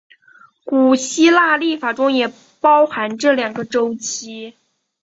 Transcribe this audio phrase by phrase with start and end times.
[0.65, 4.55] 古希腊历法中也包含这两个周期。